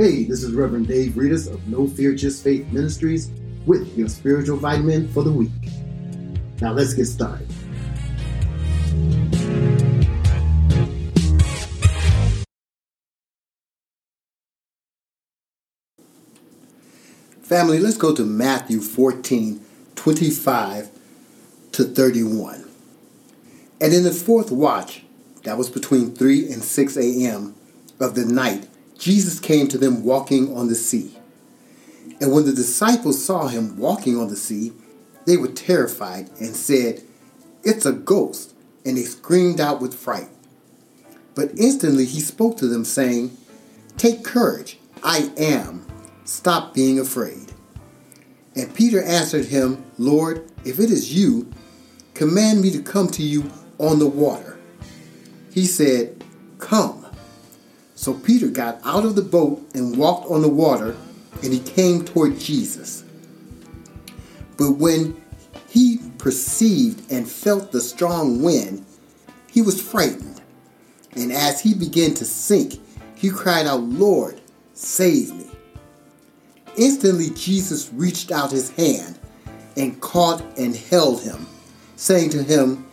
[0.00, 3.28] Hey, this is Reverend Dave Reedus of No Fear Just Faith Ministries
[3.66, 5.50] with your spiritual vitamin for the week.
[6.62, 7.46] Now let's get started.
[17.42, 19.60] Family, let's go to Matthew 14
[19.96, 20.88] 25
[21.72, 22.64] to 31.
[23.82, 25.04] And in the fourth watch,
[25.42, 27.54] that was between 3 and 6 a.m.
[28.00, 28.69] of the night,
[29.00, 31.16] Jesus came to them walking on the sea.
[32.20, 34.72] And when the disciples saw him walking on the sea,
[35.24, 37.02] they were terrified and said,
[37.64, 40.28] It's a ghost, and they screamed out with fright.
[41.34, 43.36] But instantly he spoke to them, saying,
[43.96, 45.86] Take courage, I am.
[46.24, 47.52] Stop being afraid.
[48.54, 51.50] And Peter answered him, Lord, if it is you,
[52.12, 54.58] command me to come to you on the water.
[55.54, 56.22] He said,
[56.58, 56.99] Come.
[58.00, 60.96] So Peter got out of the boat and walked on the water,
[61.42, 63.04] and he came toward Jesus.
[64.56, 65.22] But when
[65.68, 68.86] he perceived and felt the strong wind,
[69.50, 70.40] he was frightened.
[71.12, 72.80] And as he began to sink,
[73.16, 74.40] he cried out, Lord,
[74.72, 75.50] save me.
[76.78, 79.18] Instantly, Jesus reached out his hand
[79.76, 81.46] and caught and held him,
[81.96, 82.86] saying to him,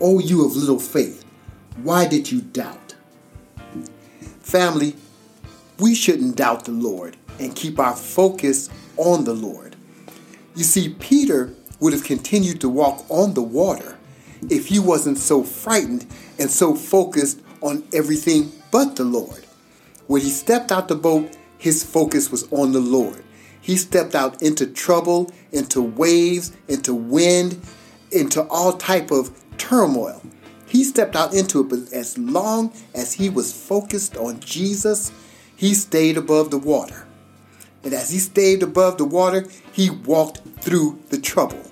[0.00, 1.22] O you of little faith,
[1.82, 2.83] why did you doubt?
[4.44, 4.94] Family,
[5.80, 9.74] we shouldn't doubt the Lord and keep our focus on the Lord.
[10.54, 13.96] You see, Peter would have continued to walk on the water
[14.50, 16.06] if he wasn't so frightened
[16.38, 19.46] and so focused on everything but the Lord.
[20.08, 23.24] When he stepped out the boat, his focus was on the Lord.
[23.62, 27.62] He stepped out into trouble, into waves, into wind,
[28.12, 30.20] into all type of turmoil.
[30.74, 35.12] He stepped out into it, but as long as he was focused on Jesus,
[35.54, 37.06] he stayed above the water.
[37.84, 41.62] And as he stayed above the water, he walked through the trouble.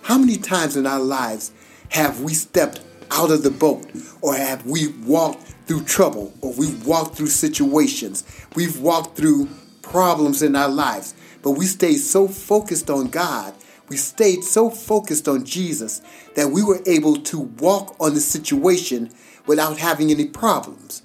[0.00, 1.52] How many times in our lives
[1.90, 2.80] have we stepped
[3.10, 3.84] out of the boat
[4.22, 8.24] or have we walked through trouble or we've walked through situations?
[8.54, 9.50] We've walked through
[9.82, 11.14] problems in our lives
[11.46, 13.54] but we stayed so focused on God,
[13.88, 16.02] we stayed so focused on Jesus
[16.34, 19.10] that we were able to walk on the situation
[19.46, 21.02] without having any problems.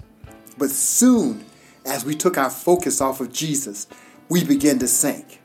[0.58, 1.44] But soon
[1.86, 3.86] as we took our focus off of Jesus,
[4.28, 5.40] we began to sink.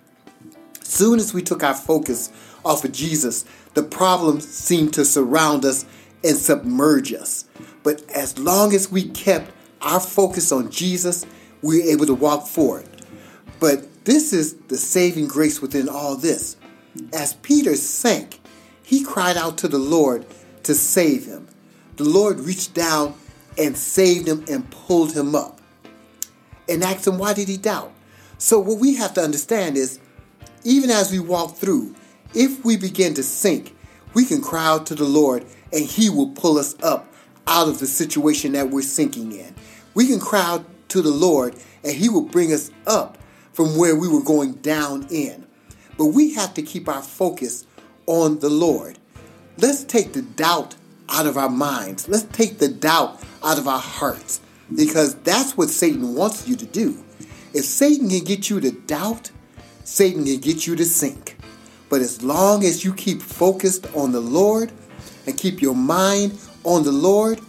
[0.82, 2.32] Soon as we took our focus
[2.64, 5.86] off of Jesus, the problems seemed to surround us
[6.24, 7.46] and submerge us.
[7.84, 11.26] But as long as we kept our focus on Jesus,
[11.62, 12.88] we were able to walk forward.
[13.60, 16.58] But this is the saving grace within all this.
[17.14, 18.40] As Peter sank,
[18.84, 20.26] he cried out to the Lord
[20.64, 21.48] to save him.
[21.98, 23.16] The Lord reached down
[23.58, 25.60] and saved him and pulled him up.
[26.70, 27.92] And asked him, why did he doubt?
[28.38, 30.00] So, what we have to understand is
[30.64, 31.96] even as we walk through,
[32.34, 33.76] if we begin to sink,
[34.14, 37.08] we can cry out to the Lord and he will pull us up
[37.48, 39.56] out of the situation that we're sinking in.
[39.94, 43.18] We can cry out to the Lord and he will bring us up
[43.54, 45.48] from where we were going down in.
[45.98, 47.66] But we have to keep our focus
[48.06, 49.00] on the Lord.
[49.58, 50.76] Let's take the doubt
[51.10, 52.08] out of our minds.
[52.08, 54.42] Let's take the doubt out of our hearts
[54.76, 57.04] because that's what Satan wants you to do.
[57.54, 59.32] If Satan can get you to doubt,
[59.84, 61.38] Satan can get you to sink.
[61.90, 64.72] But as long as you keep focused on the Lord
[65.26, 67.40] and keep your mind on the Lord,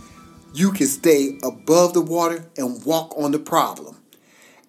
[0.54, 3.96] you can stay above the water and walk on the problem.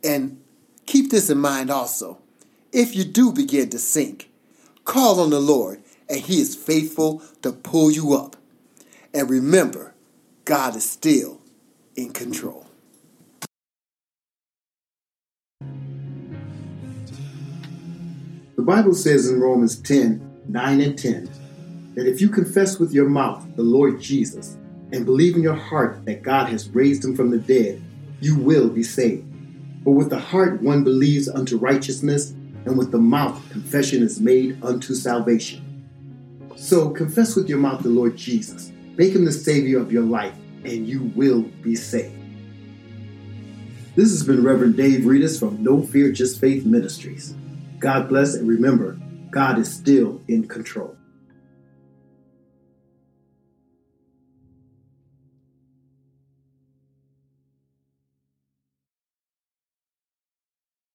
[0.03, 0.41] And
[0.89, 2.17] Keep this in mind also.
[2.71, 4.29] If you do begin to sink,
[4.85, 8.35] call on the Lord, and He is faithful to pull you up.
[9.11, 9.95] And remember,
[10.45, 11.41] God is still
[11.95, 12.67] in control.
[18.55, 21.29] The Bible says in Romans 10 9 and 10
[21.95, 24.57] that if you confess with your mouth the Lord Jesus
[24.91, 27.81] and believe in your heart that God has raised him from the dead,
[28.21, 29.25] you will be saved.
[29.83, 32.33] For with the heart one believes unto righteousness,
[32.65, 35.65] and with the mouth confession is made unto salvation.
[36.55, 38.71] So confess with your mouth the Lord Jesus.
[38.97, 40.35] Make him the Savior of your life,
[40.65, 42.15] and you will be saved.
[43.95, 47.33] This has been Reverend Dave Reedus from No Fear Just Faith Ministries.
[47.79, 48.99] God bless, and remember,
[49.31, 50.95] God is still in control.